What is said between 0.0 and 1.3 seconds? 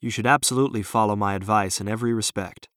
You should absolutely follow